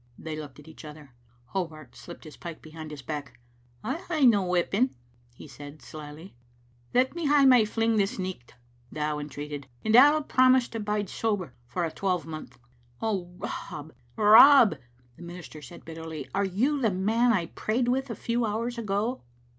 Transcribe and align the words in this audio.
They 0.17 0.35
looked 0.35 0.57
at 0.57 0.67
each 0.67 0.83
other. 0.83 1.13
Hobart 1.49 1.95
slipped 1.95 2.23
his 2.23 2.35
pike 2.35 2.59
behind 2.59 2.89
his 2.89 3.03
back." 3.03 3.39
I 3.83 3.97
hae 4.07 4.25
no 4.25 4.41
weapon," 4.43 4.95
he 5.35 5.47
said 5.47 5.79
slily. 5.83 6.33
"Let 6.91 7.13
me 7.13 7.27
hae 7.27 7.45
my 7.45 7.65
fling 7.65 7.97
this 7.97 8.17
nicht," 8.17 8.55
Dow 8.91 9.19
entreated, 9.19 9.67
"and 9.85 9.95
I'll 9.95 10.23
promise 10.23 10.67
to 10.69 10.79
bide 10.79 11.07
sober 11.07 11.53
for 11.67 11.85
a 11.85 11.91
twelvemonth." 11.91 12.57
•*Oh, 13.01 13.31
Rob, 13.39 13.93
Rob!" 14.15 14.75
the 15.17 15.21
minister 15.21 15.61
said 15.61 15.85
bitterly, 15.85 16.27
"are 16.33 16.45
you 16.45 16.81
the 16.81 16.89
man 16.89 17.31
I 17.31 17.45
prayed 17.45 17.87
with 17.87 18.09
a 18.09 18.15
few 18.15 18.43
hours 18.43 18.79
ago?" 18.79 19.21